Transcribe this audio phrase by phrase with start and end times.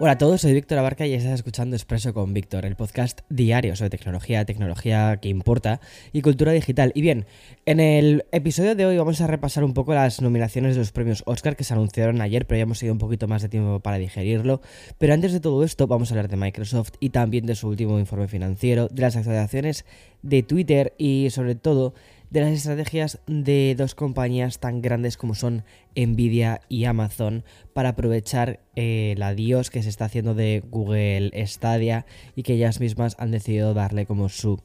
[0.00, 3.76] Hola a todos, soy Víctor Abarca y estás escuchando Expreso con Víctor, el podcast diario
[3.76, 5.80] sobre tecnología, tecnología que importa
[6.12, 6.90] y cultura digital.
[6.96, 7.26] Y bien,
[7.64, 11.22] en el episodio de hoy vamos a repasar un poco las nominaciones de los premios
[11.26, 13.98] Oscar que se anunciaron ayer, pero ya hemos tenido un poquito más de tiempo para
[13.98, 14.60] digerirlo.
[14.98, 18.00] Pero antes de todo esto vamos a hablar de Microsoft y también de su último
[18.00, 19.84] informe financiero, de las actualizaciones
[20.22, 21.94] de Twitter y sobre todo
[22.30, 25.64] de las estrategias de dos compañías tan grandes como son
[25.94, 32.06] Nvidia y Amazon para aprovechar eh, la Dios que se está haciendo de Google Stadia
[32.34, 34.60] y que ellas mismas han decidido darle como su,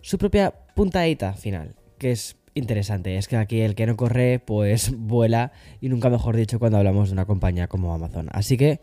[0.00, 3.16] su propia puntadita final, que es interesante.
[3.16, 7.08] Es que aquí el que no corre, pues vuela y nunca mejor dicho cuando hablamos
[7.08, 8.28] de una compañía como Amazon.
[8.32, 8.80] Así que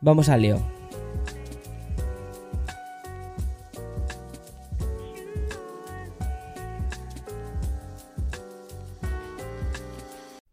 [0.00, 0.60] vamos al lío.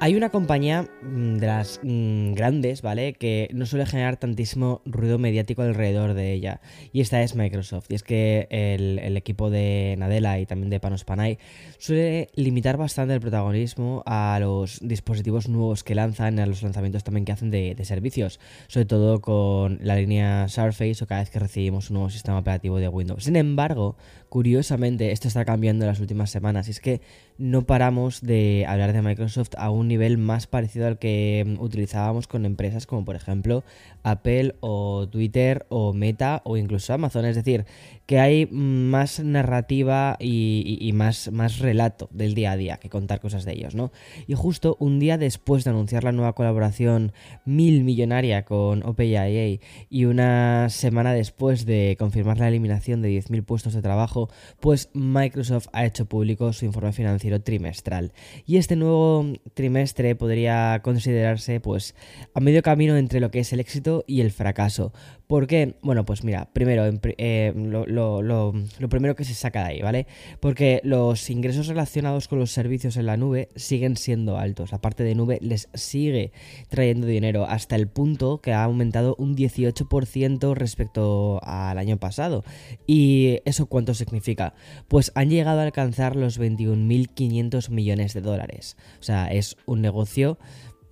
[0.00, 3.14] Hay una compañía mm, de las mm, grandes, ¿vale?
[3.14, 6.60] Que no suele generar tantísimo ruido mediático alrededor de ella.
[6.92, 7.86] Y esta es Microsoft.
[7.88, 11.38] Y es que el, el equipo de Nadella y también de Panos Panay
[11.78, 17.24] suele limitar bastante el protagonismo a los dispositivos nuevos que lanzan, a los lanzamientos también
[17.24, 18.40] que hacen de, de servicios.
[18.66, 22.78] Sobre todo con la línea Surface o cada vez que recibimos un nuevo sistema operativo
[22.78, 23.24] de Windows.
[23.24, 23.96] Sin embargo,
[24.34, 26.66] curiosamente, esto está cambiando en las últimas semanas.
[26.66, 27.00] Y es que
[27.38, 32.26] no paramos de hablar de Microsoft a un nivel más parecido al que mm, utilizábamos
[32.26, 33.62] con empresas como por ejemplo
[34.02, 37.26] Apple o Twitter o Meta o incluso Amazon.
[37.26, 37.64] Es decir,
[38.06, 43.44] que hay más narrativa y, más, más relato del día a día que contar cosas
[43.44, 43.92] de ellos, ¿no?
[44.26, 47.12] Y justo un día después de anunciar la nueva colaboración
[47.44, 53.74] mil millonaria con OpenAI y una semana después de confirmar la eliminación de 10.000 puestos
[53.74, 54.23] de trabajo,
[54.60, 58.12] pues Microsoft ha hecho público su informe financiero trimestral.
[58.46, 61.94] Y este nuevo trimestre podría considerarse pues
[62.34, 64.92] a medio camino entre lo que es el éxito y el fracaso.
[65.34, 65.74] ¿Por qué?
[65.82, 66.84] Bueno, pues mira, primero,
[67.18, 68.52] eh, lo, lo,
[68.88, 70.06] primero que se saca de ahí, ¿vale?
[70.38, 74.70] Porque los ingresos relacionados con los servicios en la nube siguen siendo altos.
[74.70, 76.30] La parte de nube les sigue
[76.68, 82.44] trayendo dinero hasta el punto que ha aumentado un 18% respecto al año pasado.
[82.86, 84.54] ¿Y eso cuánto significa?
[84.86, 88.76] Pues han llegado a alcanzar los 21.500 millones de dólares.
[89.00, 90.38] O sea, es un negocio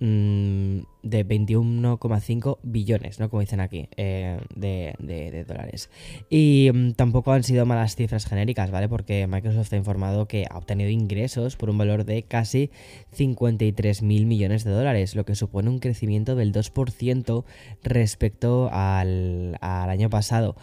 [0.03, 3.29] mmm, de 21,5 billones, ¿no?
[3.29, 5.89] Como dicen aquí, eh, de, dólares.
[6.29, 8.89] Y mmm, tampoco han sido malas cifras genéricas, ¿vale?
[8.89, 12.69] Porque Microsoft ha informado que ha obtenido ingresos por un valor de casi
[13.13, 17.45] 53 mil millones de dólares, lo que supone un crecimiento del 2%
[17.83, 20.57] respecto al, al año pasado.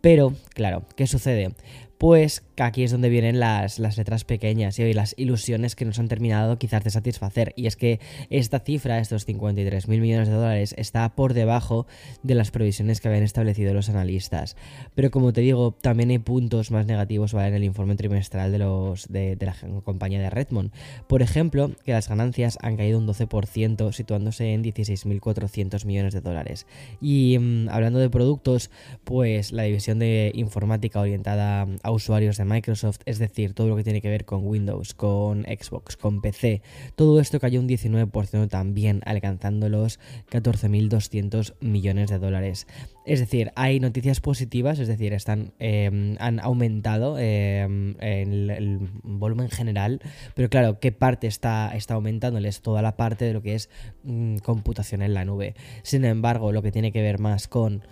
[0.00, 1.52] Pero, claro, ¿qué sucede?
[1.98, 6.08] Pues aquí es donde vienen las, las letras pequeñas y las ilusiones que nos han
[6.08, 7.52] terminado quizás de satisfacer.
[7.56, 11.86] Y es que esta cifra, estos 53 mil millones de dólares, está por debajo
[12.22, 14.56] de las previsiones que habían establecido los analistas.
[14.94, 17.48] Pero como te digo, también hay puntos más negativos ¿vale?
[17.48, 20.72] en el informe trimestral de, los, de, la compañía de Redmond.
[21.06, 26.66] Por ejemplo, que las ganancias han caído un 12%, situándose en 16.400 millones de dólares.
[27.00, 28.70] Y mmm, hablando de productos,
[29.04, 33.84] pues la división de informática orientada a usuarios de Microsoft, es decir, todo lo que
[33.84, 36.62] tiene que ver con Windows, con Xbox, con PC,
[36.96, 40.00] todo esto cayó un 19% también, alcanzando los
[40.30, 42.66] 14.200 millones de dólares.
[43.04, 50.00] Es decir, hay noticias positivas, es decir, están eh, han aumentado eh, el, volumen general,
[50.34, 52.60] pero claro, ¿qué parte está, está aumentándoles?
[52.60, 53.70] Toda la parte de lo que es
[54.02, 55.54] mmm, computación en la nube.
[55.82, 57.82] Sin embargo, lo que tiene que ver más con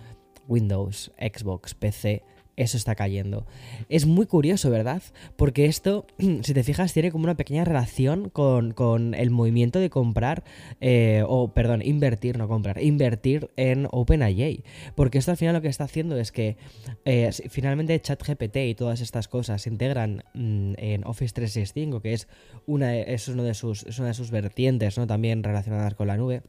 [0.47, 2.23] Windows, Xbox, PC,
[2.57, 3.45] eso está cayendo.
[3.87, 5.01] Es muy curioso, ¿verdad?
[5.35, 6.05] Porque esto,
[6.41, 10.43] si te fijas, tiene como una pequeña relación con, el movimiento de comprar,
[10.81, 14.63] eh, o perdón, invertir, no comprar, invertir en OpenAI.
[14.95, 16.57] Porque esto al final lo que está haciendo es que
[17.05, 22.27] eh, finalmente ChatGPT y todas estas cosas se integran mm, en Office 365, que es
[22.65, 25.05] una, es, uno de sus, es una de sus vertientes, ¿no?
[25.05, 26.41] También relacionadas con la nube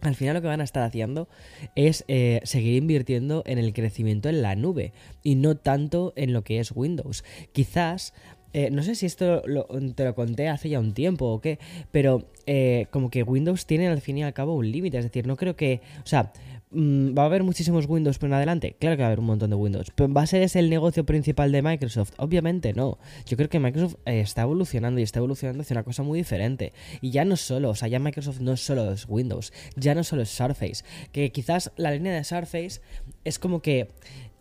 [0.00, 1.28] al final lo que van a estar haciendo
[1.74, 4.92] es eh, seguir invirtiendo en el crecimiento en la nube
[5.22, 7.24] y no tanto en lo que es Windows.
[7.52, 8.12] Quizás
[8.52, 9.42] eh, no sé si esto
[9.94, 11.58] te lo conté hace ya un tiempo o qué,
[11.90, 15.26] pero eh, como que Windows tiene al fin y al cabo un límite, es decir,
[15.26, 16.32] no creo que, o sea,
[16.70, 18.76] ¿Va a haber muchísimos Windows por en adelante?
[18.78, 19.90] Claro que va a haber un montón de Windows.
[19.94, 22.12] ¿Pero va a ser ese el negocio principal de Microsoft?
[22.18, 22.98] Obviamente no.
[23.24, 26.74] Yo creo que Microsoft eh, está evolucionando y está evolucionando hacia una cosa muy diferente.
[27.00, 30.22] Y ya no solo, o sea, ya Microsoft no solo es Windows, ya no solo
[30.22, 30.84] es Surface.
[31.10, 32.82] Que quizás la línea de Surface
[33.24, 33.88] es como que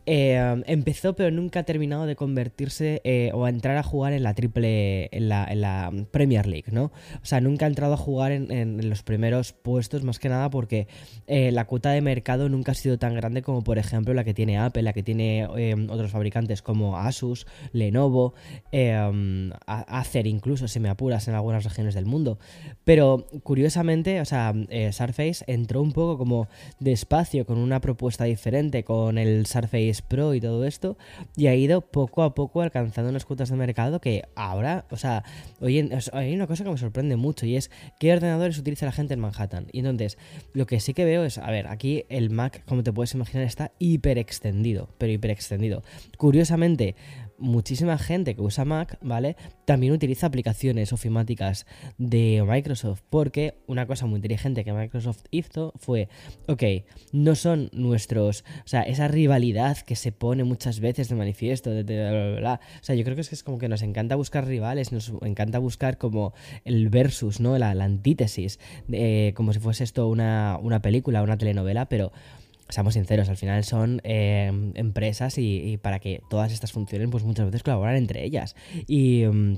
[0.09, 4.24] eh, empezó pero nunca ha terminado de convertirse eh, o a entrar a jugar en
[4.24, 6.86] la triple, en la, Premier League, ¿no?
[7.21, 10.88] O sea, nunca ha entrado a jugar en, los primeros puestos más que nada porque
[11.27, 14.33] eh, la cuota de mercado nunca ha sido tan grande como por ejemplo la que
[14.33, 15.45] tiene Apple, la que tiene
[15.89, 18.33] otros fabricantes como Asus, Lenovo,
[19.65, 22.39] Acer incluso, si me apuras, en algunas regiones del mundo.
[22.86, 24.54] Pero curiosamente, o sea,
[24.92, 26.48] Surface entró un poco como
[26.80, 30.98] despacio con una propuesta diferente con el Surface Pro y todo esto,
[31.36, 35.24] y ha ido poco a poco alcanzando unas cuotas de mercado que ahora, o sea,
[35.60, 39.14] hoy hay una cosa que me sorprende mucho y es qué ordenadores utiliza la gente
[39.14, 39.68] en Manhattan.
[39.72, 40.18] Y entonces,
[40.54, 43.46] lo que sí que veo es, a ver, aquí el Mac, como te puedes imaginar,
[43.46, 45.84] está hiper extendido, pero hiper extendido.
[46.18, 46.96] Curiosamente,
[47.38, 49.36] muchísima gente que usa Mac, ¿vale?
[49.66, 51.66] También utiliza aplicaciones ofimáticas
[51.98, 56.10] de Microsoft, porque una cosa muy inteligente que Microsoft hizo fue,
[56.48, 56.63] ok,
[57.12, 61.84] no son nuestros, o sea, esa rivalidad que se pone muchas veces de manifiesto, de,
[61.84, 62.60] bla, bla, bla.
[62.81, 65.13] o sea, yo creo que es, que es como que nos encanta buscar rivales, nos
[65.22, 66.33] encanta buscar como
[66.66, 67.57] el versus, ¿no?
[67.57, 68.60] La, antítesis,
[69.36, 72.12] como si fuese esto una, una película, una telenovela, pero
[72.69, 77.46] seamos sinceros, al final son eh, empresas y, para que todas estas funcionen, pues muchas
[77.46, 78.56] veces colaboran entre ellas.
[78.88, 79.25] Y.
[79.25, 79.58] Mm,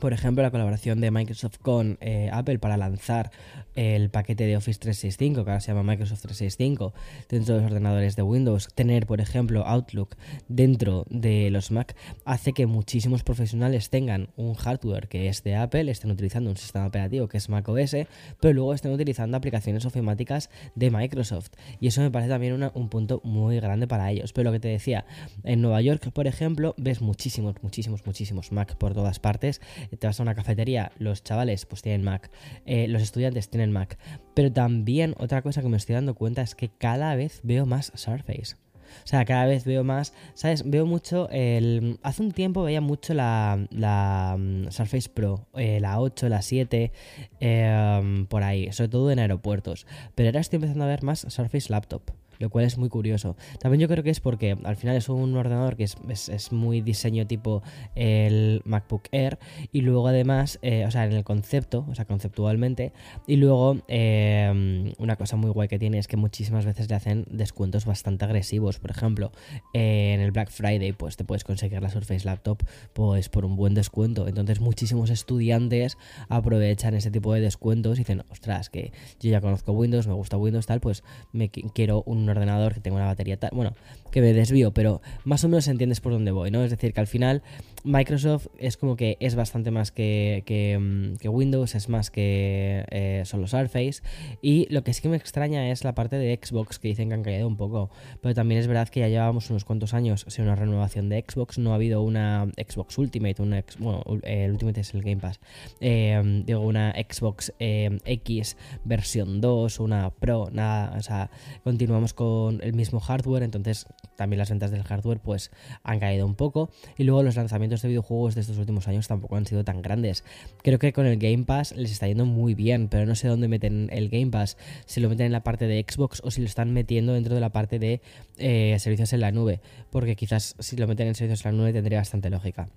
[0.00, 3.30] por ejemplo, la colaboración de Microsoft con eh, Apple para lanzar
[3.74, 6.94] el paquete de Office 365, que ahora se llama Microsoft 365,
[7.28, 10.16] dentro de los ordenadores de Windows, tener, por ejemplo, Outlook
[10.48, 15.90] dentro de los Mac, hace que muchísimos profesionales tengan un hardware que es de Apple,
[15.90, 17.96] estén utilizando un sistema operativo que es macOS,
[18.40, 21.50] pero luego estén utilizando aplicaciones ofimáticas de Microsoft.
[21.80, 24.32] Y eso me parece también un punto muy grande para ellos.
[24.32, 25.04] Pero lo que te decía,
[25.42, 29.60] en Nueva York, por ejemplo, ves muchísimos, muchísimos, muchísimos Mac por todas partes.
[29.98, 32.30] Te vas a una cafetería, los chavales pues tienen Mac,
[32.66, 33.98] eh, los estudiantes tienen Mac.
[34.34, 37.92] Pero también otra cosa que me estoy dando cuenta es que cada vez veo más
[37.94, 38.56] Surface.
[39.02, 40.68] O sea, cada vez veo más, ¿sabes?
[40.68, 41.98] Veo mucho el...
[42.02, 46.92] Hace un tiempo veía mucho la, la mm, Surface Pro, eh, la 8, la 7,
[47.40, 49.86] em, por ahí, sobre todo en aeropuertos.
[50.14, 52.02] Pero ahora estoy empezando a ver más Surface Laptop
[52.38, 53.36] lo cual es muy curioso.
[53.60, 57.26] También yo creo que es porque al final es un ordenador que es, muy diseño
[57.26, 57.62] tipo
[57.94, 59.38] el MacBook Air
[59.72, 62.92] y luego además, eh, o sea, en el concepto, o sea, conceptualmente,
[63.26, 67.24] y luego em, una cosa muy guay que tiene es que muchísimas veces le hacen
[67.30, 68.78] descuentos bastante agresivos.
[68.78, 69.32] Por ejemplo,
[69.72, 73.74] en el Black Friday, pues te puedes conseguir la Surface Laptop pues por un buen
[73.74, 74.28] descuento.
[74.28, 75.96] Entonces muchísimos estudiantes
[76.28, 80.36] aprovechan ese tipo de descuentos y dicen, ostras, que yo ya conozco Windows, me gusta
[80.36, 83.72] Windows tal, pues me quiero un un ordenador que tenga una batería tal, bueno,
[84.14, 86.62] que me desvío, pero más o menos entiendes por dónde voy, ¿no?
[86.62, 87.42] Es decir, que al final
[87.82, 93.22] Microsoft es como que es bastante más que, que, mm, Windows, es más que eh,
[93.24, 94.04] solo Surface,
[94.40, 97.14] y lo que sí que me extraña es la parte de Xbox, que dicen que
[97.14, 97.90] han caído un poco,
[98.20, 101.58] pero también es verdad que ya llevábamos unos cuantos años sin una renovación de Xbox,
[101.58, 105.40] no ha habido una Xbox Ultimate, una, bueno, el Ultimate es el Game Pass,
[105.80, 111.30] eh, digo, una Xbox eh, X versión 2, una Pro, nada, o sea,
[111.64, 115.50] continuamos con el mismo hardware, entonces también las ventas del hardware pues
[115.82, 119.36] han caído un poco y luego los lanzamientos de videojuegos de estos últimos años tampoco
[119.36, 120.24] han sido tan grandes.
[120.62, 123.48] Creo que con el Game Pass les está yendo muy bien, pero no sé dónde
[123.48, 124.56] meten el Game Pass,
[124.86, 127.40] si lo meten en la parte de Xbox o si lo están metiendo dentro de
[127.40, 128.00] la parte de
[128.38, 131.72] eh, servicios en la nube, porque quizás si lo meten en servicios en la nube
[131.72, 132.68] tendría bastante lógica.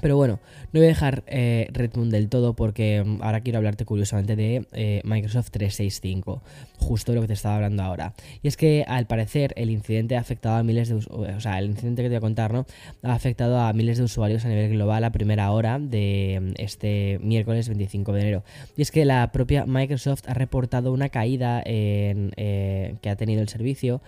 [0.00, 0.38] Pero bueno,
[0.72, 4.66] no voy a dejar eh, Redmond del todo porque mm, ahora quiero hablarte curiosamente de
[4.72, 6.42] eh, Microsoft 365,
[6.78, 8.14] justo lo que te estaba hablando ahora.
[8.42, 11.58] Y es que al parecer el incidente ha afectado a miles de usuarios, o sea,
[11.58, 12.66] el incidente que te voy a contar, ¿no?
[13.02, 17.18] Ha afectado a miles de usuarios a nivel global a primera hora de mm, este
[17.22, 18.44] miércoles 25 de enero.
[18.76, 23.42] Y es que la propia Microsoft ha reportado una caída en, eh, que ha tenido
[23.42, 24.00] el servicio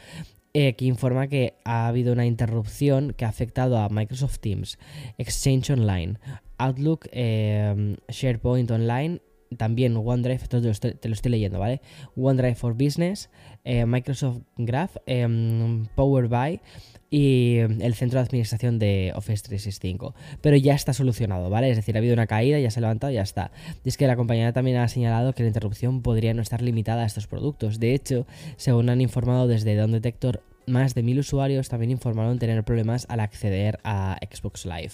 [0.54, 4.78] eh, que informa que ha habido una interrupción que ha afectado a Microsoft Teams,
[5.18, 6.18] Exchange Online,
[6.59, 9.21] Outlook, eh, SharePoint Online
[9.56, 10.66] también OneDrive, esto te
[11.09, 11.80] lo, estoy, leyendo, ¿vale?
[12.16, 13.30] OneDrive for Business,
[13.64, 16.61] eh, Microsoft Graph, em, Power BI
[17.11, 20.14] y el centro de administración de Office 365.
[20.40, 21.71] Pero ya está solucionado, ¿vale?
[21.71, 23.52] Es decir, ha habido una caída, ya se ha levantado, ya está.
[23.85, 27.02] Y es que la compañía también ha señalado que la interrupción podría no estar limitada
[27.02, 27.78] a estos productos.
[27.78, 32.62] De hecho, según han informado desde Don Detector, más de mil usuarios también informaron tener
[32.64, 34.92] problemas al acceder a Xbox Live.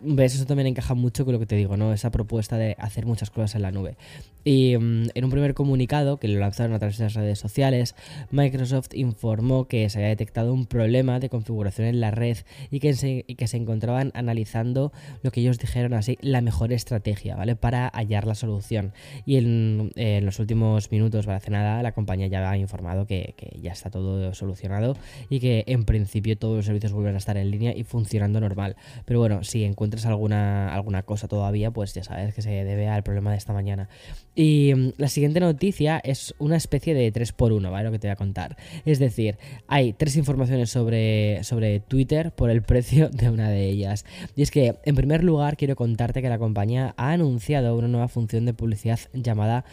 [0.00, 0.34] ¿Ves?
[0.34, 1.92] Eso también encaja mucho con lo que te digo, ¿no?
[1.92, 3.96] Esa propuesta de hacer muchas cosas en la nube.
[4.44, 7.94] Y mm, en un primer comunicado que lo lanzaron a través de las redes sociales,
[8.30, 12.38] Microsoft informó que se había detectado un problema de configuración en la red
[12.70, 17.36] y que se, que se encontraban analizando lo que ellos dijeron así, la mejor estrategia,
[17.36, 17.56] ¿vale?
[17.56, 18.92] Para hallar la solución.
[19.26, 19.90] Y en,
[20.24, 23.90] los últimos minutos, para hace nada, la compañía ya ha informado que, que ya está
[23.90, 24.96] todo solucionado
[25.28, 28.76] y que en principio todos los servicios vuelven a estar en línea y funcionando normal.
[29.04, 32.88] Pero bueno, si encuentras encuentres alguna, alguna cosa todavía, pues ya sabes que se debe
[32.88, 33.88] al problema de esta mañana.
[34.34, 37.84] Y mm, la siguiente noticia es una especie de 3x1, ¿vale?
[37.84, 38.56] Lo que te voy a contar.
[38.84, 44.04] Es decir, hay tres informaciones sobre, sobre Twitter por el precio de una de ellas.
[44.36, 48.08] Y es que, en primer lugar, quiero contarte que la compañía ha anunciado una nueva
[48.08, 49.64] función de publicidad llamada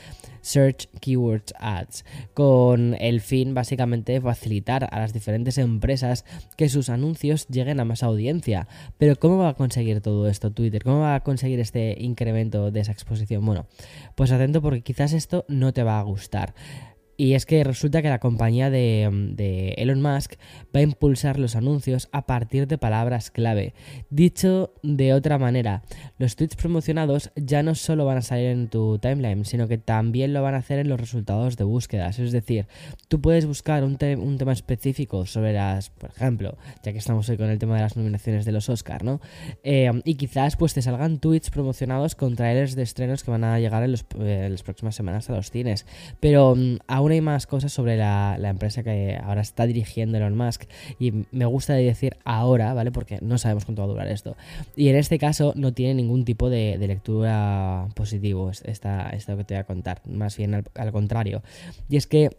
[0.45, 2.05] Search Keywords Ads,
[2.35, 6.23] con el fin básicamente de facilitar a las diferentes empresas
[6.55, 8.67] que sus anuncios lleguen a más audiencia.
[8.99, 10.83] Pero ¿cómo va a conseguir todo esto Twitter?
[10.83, 13.43] ¿Cómo va a conseguir este incremento de esa exposición?
[13.43, 13.65] Bueno,
[14.13, 16.53] pues atento porque quizás esto no te va a gustar.
[17.17, 20.33] Y es que resulta que la compañía de, Elon Musk
[20.75, 23.73] va a impulsar los anuncios a partir de palabras clave.
[24.09, 25.83] Dicho de otra manera,
[26.17, 30.33] los tweets promocionados ya no solo van a salir en tu timeline, sino que también
[30.33, 32.19] lo van a hacer en los resultados de búsquedas.
[32.19, 32.67] Es decir,
[33.07, 37.49] tú puedes buscar un, tema específico sobre las, por ejemplo, ya que estamos hoy con
[37.49, 39.21] el tema de las nominaciones de los Oscar, ¿no?
[39.63, 43.59] Eh, y quizás pues te salgan tweets promocionados con trailers de estrenos que van a
[43.59, 45.85] llegar en, eh, las próximas semanas a los cines.
[46.19, 50.63] Pero mm, aún hay más cosas sobre la, empresa que ahora está dirigiendo Elon Musk
[50.99, 52.91] y me gusta decir ahora, ¿vale?
[52.91, 54.35] Porque no sabemos cuánto va a durar esto.
[54.75, 59.53] Y en este caso no tiene ningún tipo de, lectura positivo esta, esto que te
[59.53, 61.43] voy a contar, más bien al contrario.
[61.89, 62.29] Y es que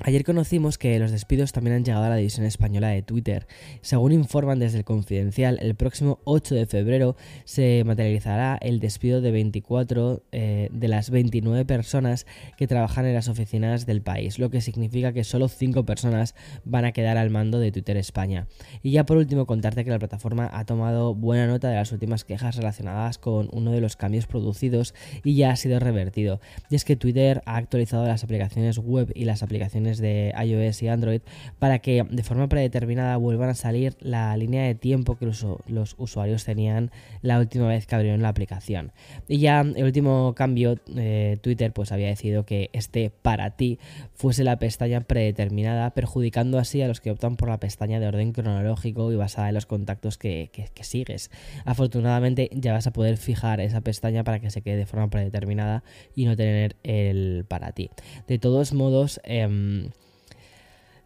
[0.00, 3.46] Ayer conocimos que los despidos también han llegado a la división española de Twitter.
[3.80, 9.30] Según informan desde el Confidencial, el próximo 8 de febrero se materializará el despido de
[9.30, 12.26] 24 eh, de las 29 personas
[12.58, 16.34] que trabajan en las oficinas del país, lo que significa que solo 5 personas
[16.66, 18.48] van a quedar al mando de Twitter España.
[18.82, 22.24] Y ya por último contarte que la plataforma ha tomado buena nota de las últimas
[22.24, 26.38] quejas relacionadas con uno de los cambios producidos y ya ha sido revertido.
[26.68, 30.88] Y es que Twitter ha actualizado las aplicaciones web y las aplicaciones de iOS y
[30.88, 31.20] Android
[31.58, 36.44] para que de forma predeterminada vuelvan a salir la línea de tiempo que los, usuarios
[36.44, 36.90] tenían
[37.22, 38.92] la última vez que abrieron la aplicación.
[39.28, 43.78] Y ya el último cambio, eh, Twitter pues había decidido que este para ti
[44.14, 48.32] fuese la pestaña predeterminada, perjudicando así a los que optan por la pestaña de orden
[48.32, 51.30] cronológico y basada en los contactos que, que sigues.
[51.64, 55.84] Afortunadamente ya vas a poder fijar esa pestaña para que se quede de forma predeterminada
[56.14, 57.90] y no tener el para ti.
[58.26, 59.46] De todos modos, eh,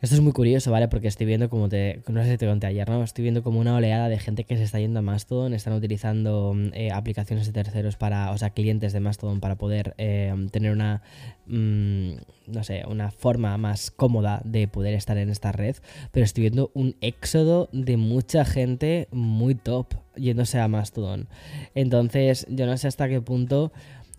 [0.02, 0.88] esto es muy curioso, ¿vale?
[0.88, 2.00] Porque estoy viendo como te.
[2.08, 3.02] No sé si te conté ayer, ¿no?
[3.04, 6.56] Estoy viendo como una oleada de gente que se está yendo a Mastodon, están utilizando
[6.72, 8.30] eh, aplicaciones de terceros para.
[8.30, 11.02] O sea, clientes de Mastodon para poder eh, tener una.
[11.46, 12.12] Mm,
[12.46, 15.76] no sé, una forma más cómoda de poder estar en esta red.
[16.12, 21.28] Pero estoy viendo un éxodo de mucha gente muy top yéndose a Mastodon.
[21.74, 23.70] Entonces, yo no sé hasta qué punto.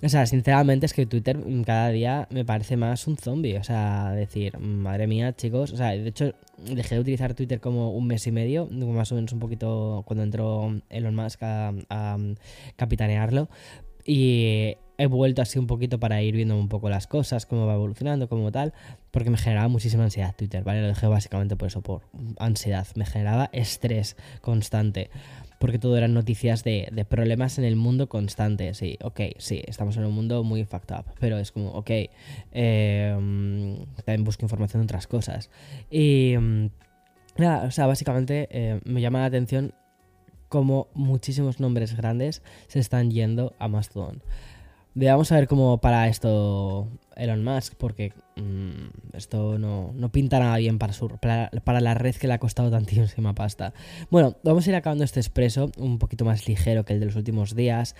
[0.03, 3.57] O sea, sinceramente es que Twitter cada día me parece más un zombie.
[3.57, 5.71] O sea, decir, madre mía, chicos.
[5.73, 9.15] O sea, de hecho, dejé de utilizar Twitter como un mes y medio, más o
[9.15, 12.17] menos un poquito cuando entró Elon Musk a, a
[12.75, 13.49] capitanearlo.
[14.03, 17.73] Y he vuelto así un poquito para ir viendo un poco las cosas, cómo va
[17.73, 18.73] evolucionando, como tal,
[19.11, 20.81] porque me generaba muchísima ansiedad Twitter, ¿vale?
[20.81, 22.03] Lo dejé básicamente por eso, por
[22.37, 22.87] ansiedad.
[22.95, 25.09] Me generaba estrés constante
[25.61, 28.79] porque todo eran noticias de, problemas en el mundo constantes.
[28.79, 31.91] Sí, ok, sí, estamos en un mundo muy fucked up, pero es como, ok,
[32.51, 35.51] em, también busco información de otras cosas.
[35.91, 36.71] Y em,
[37.37, 39.73] nada, o sea, básicamente eh, me llama la atención
[40.49, 44.23] cómo muchísimos nombres grandes se están yendo a Mastodon.
[44.93, 50.79] Veamos a ver cómo para esto Elon Musk, porque mm, esto no, pinta nada bien
[50.79, 53.73] para, su, para, la red que le ha costado tantísima pasta.
[54.09, 57.15] Bueno, vamos a ir acabando este expreso, un poquito más ligero que el de los
[57.15, 57.95] últimos días.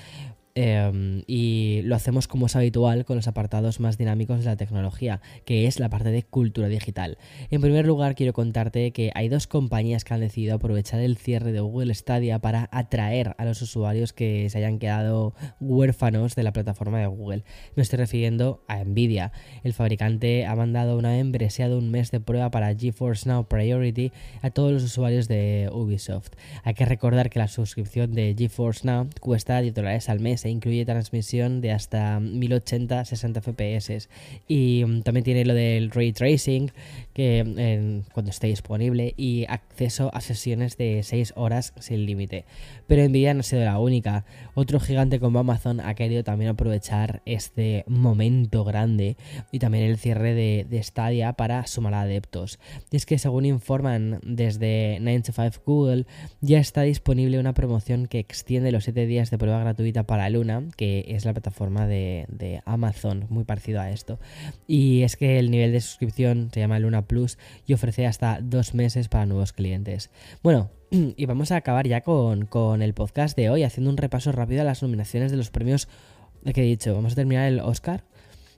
[0.54, 5.22] Em, y lo hacemos como es habitual con los apartados más dinámicos de la tecnología,
[5.46, 7.18] que es la parte de cultura digital.
[7.52, 11.54] En primer lugar, quiero contarte que hay dos compañías que han decidido aprovechar el cierre
[11.54, 16.52] de Google Stadia para atraer a los usuarios que se hayan quedado huérfanos de la
[16.52, 17.44] plataforma de Google.
[17.76, 19.32] Me estoy refiriendo a Nvidia.
[19.64, 24.12] El fabricante ha mandado una membresía de un mes de prueba para GeForce Now Priority
[24.42, 26.32] a todos los usuarios de Ubisoft.
[26.64, 30.50] Hay que recordar que la suscripción de GeForce Now cuesta 10 dólares al mes se
[30.50, 34.10] incluye transmisión de hasta 1080 60 fps
[34.48, 36.72] y mm, también tiene lo del ray tracing
[37.14, 42.46] que cuando esté disponible y acceso a sesiones de 6 horas sin límite.
[42.88, 44.26] Pero Nvidia no ha sido la única.
[44.54, 49.18] Otro gigante como Amazon ha querido también aprovechar este momento grande
[49.52, 52.60] y también el cierre de, de Stadia para sumar adeptos.
[52.90, 56.06] Y es que según informan desde 9 to 5 Google,
[56.40, 60.64] ya está disponible una promoción que extiende los 7 días de prueba gratuita para Luna,
[60.76, 64.20] que es la plataforma de, Amazon, muy parecido a esto.
[64.68, 68.74] Y es que el nivel de suscripción se llama Luna Plus y ofrece hasta dos
[68.74, 70.10] meses para nuevos clientes.
[70.42, 74.32] Bueno, y vamos a acabar ya con, con el podcast de hoy, haciendo un repaso
[74.32, 75.88] rápido a las nominaciones de los premios
[76.54, 76.94] que he dicho.
[76.94, 78.04] Vamos a terminar el Oscar.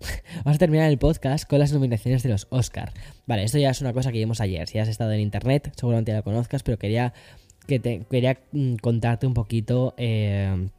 [0.44, 2.92] Vamos a terminar el podcast con las nominaciones de los Oscar.
[3.26, 4.68] Vale, esto ya es una cosa que vimos ayer.
[4.68, 7.14] Si has estado en internet, seguramente ya lo conozcas, pero quería,
[7.68, 9.94] que te, quería mm, contarte un poquito.
[9.98, 10.70] Eh,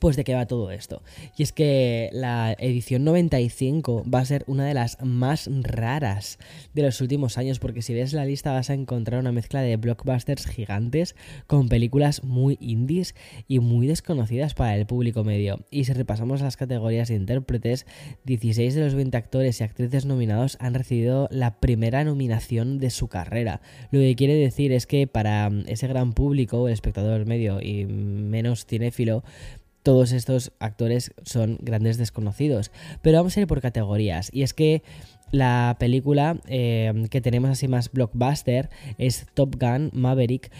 [0.00, 1.02] pues de qué va todo esto.
[1.36, 6.38] Y es que la edición 95 va a ser una de las más raras
[6.74, 9.76] de los últimos años, porque si ves la lista vas a encontrar una mezcla de
[9.76, 11.14] blockbusters gigantes
[11.46, 13.14] con películas muy indies
[13.46, 15.60] y muy desconocidas para el público medio.
[15.70, 17.86] Y si repasamos las categorías de intérpretes,
[18.24, 23.08] 16 de los 20 actores y actrices nominados han recibido la primera nominación de su
[23.08, 23.60] carrera.
[23.90, 28.64] Lo que quiere decir es que para ese gran público, el espectador medio y menos
[28.64, 29.22] cinéfilo,
[29.82, 32.70] todos estos actores son grandes desconocidos.
[33.02, 34.30] Pero vamos a ir por categorías.
[34.32, 34.82] Y es que
[35.32, 38.68] la película eh, que tenemos así más blockbuster
[38.98, 40.50] es Top Gun Maverick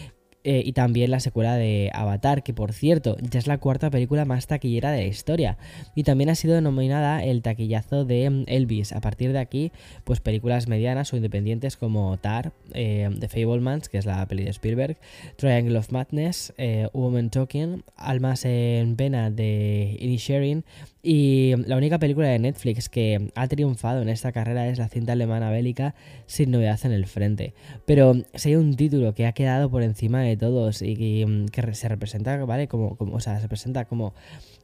[0.42, 4.24] eh, y también la secuela de Avatar, que por cierto ya es la cuarta película
[4.24, 5.58] más taquillera de la historia.
[5.94, 8.92] Y también ha sido nominada el taquillazo de mm, Elvis.
[8.92, 9.72] A partir de aquí,
[10.04, 14.50] pues películas medianas o independientes como Tar, eh, The Fablemans, que es la peli de
[14.50, 14.98] Spielberg,
[15.36, 20.64] Triangle of Madness, eh, Woman Talking, Almas en Pena de Inisherin
[21.02, 25.12] y la única película de Netflix que ha triunfado en esta carrera es la cinta
[25.12, 25.94] alemana bélica
[26.26, 27.54] Sin novedad en el frente.
[27.86, 31.88] Pero si hay un título que ha quedado por encima de todos y que, se
[31.88, 32.68] representa, ¿vale?
[32.68, 34.12] Como, como, o sea, se presenta como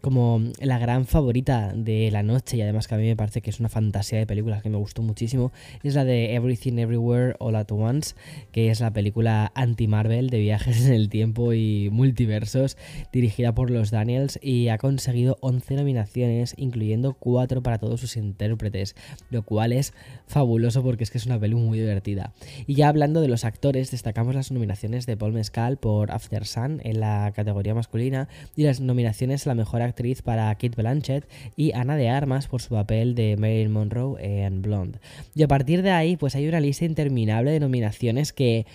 [0.06, 3.50] como la gran favorita de la noche y además que a mí me parece que
[3.50, 5.50] es una fantasía de películas que me gustó muchísimo,
[5.82, 8.14] es la de Everything Everywhere All at Once,
[8.52, 12.76] que es la película anti-Marvel de viajes en el tiempo y multiversos,
[13.12, 16.25] dirigida por los Daniels y ha conseguido 11 nominaciones,
[16.56, 18.94] incluyendo 4 para todos sus intérpretes,
[19.30, 19.94] lo cual es
[20.26, 22.32] fabuloso porque es que es una peli muy divertida.
[22.66, 26.80] Y ya hablando de los actores, destacamos las nominaciones de Paul Mescal por After Sun
[26.84, 31.72] en la categoría masculina y las nominaciones a la mejor actriz para Kate Blanchett y
[31.72, 34.98] Ana de Armas por su papel de Marilyn Monroe en Blonde.
[35.34, 38.66] Y a partir de ahí, pues hay una lista interminable de nominaciones que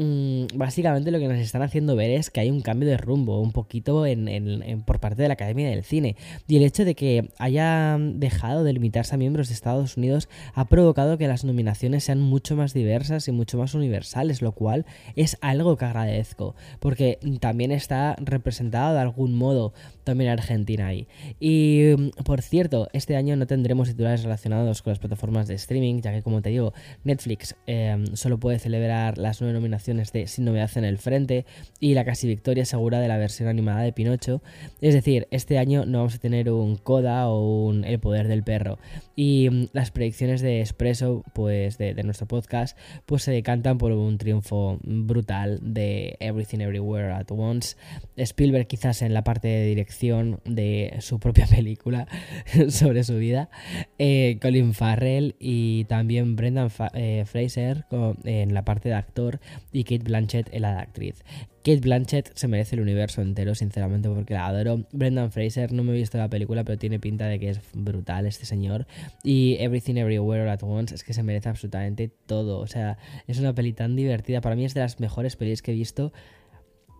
[0.00, 3.40] Mm, básicamente lo que nos están haciendo ver es que hay un cambio de rumbo,
[3.40, 6.14] un poquito en, por parte de la Academia del Cine.
[6.46, 10.66] Y el hecho de que haya dejado de limitarse a miembros de Estados Unidos ha
[10.66, 15.36] provocado que las nominaciones sean mucho más diversas y mucho más universales, lo cual es
[15.40, 19.72] algo que agradezco, porque también está representado de algún modo
[20.04, 21.08] también Argentina ahí.
[21.40, 26.02] Y mm, por cierto, este año no tendremos titulares relacionados con las plataformas de streaming,
[26.02, 30.44] ya que como te digo, Netflix eh, solo puede celebrar las nueve nominaciones de Sin
[30.44, 31.46] novedad en el frente
[31.80, 34.42] y la casi victoria segura de la versión animada de Pinocho.
[34.82, 38.42] Es decir, este año no vamos a tener un Coda o un El poder del
[38.42, 38.78] perro.
[39.16, 44.18] Y mm, las predicciones de Expreso, pues de, nuestro podcast, pues se decantan por un
[44.18, 47.76] triunfo brutal de Everything Everywhere at Once.
[48.16, 52.06] Spielberg quizás en la parte de dirección de su propia película
[52.68, 53.48] sobre su vida.
[53.98, 57.86] Eh, Colin Farrell y también Brendan eh, Fraser
[58.24, 59.40] en la parte de actor
[59.78, 61.22] y Kate Blanchett en la actriz.
[61.58, 64.84] Kate Blanchett se merece el universo entero, sinceramente, porque la adoro.
[64.90, 68.26] Brendan Fraser, no me he visto la película, pero tiene pinta de que es brutal
[68.26, 68.88] este señor.
[69.22, 72.58] Y Everything Everywhere All at Once es que se merece absolutamente todo.
[72.58, 74.40] O sea, es una peli tan divertida.
[74.40, 76.12] Para mí es de las mejores pelis que he visto.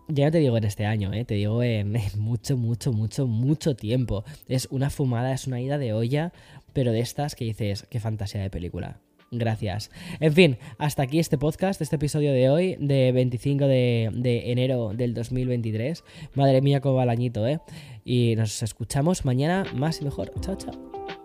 [0.07, 1.25] Ya no te digo en este año, ¿eh?
[1.25, 4.23] te digo en, mucho, mucho, mucho, mucho tiempo.
[4.47, 6.31] Es una fumada, es una ida de olla,
[6.71, 9.01] pero de estas que dices, qué fantasía de película.
[9.31, 9.91] Gracias.
[10.19, 14.11] En fin, hasta aquí este podcast, este episodio de hoy, de 25 de,
[14.51, 16.03] enero del 2023.
[16.33, 17.59] Madre mía, cómo va el añito, ¿eh?
[18.03, 20.31] Y nos escuchamos mañana más y mejor.
[20.41, 21.18] Chao, chao.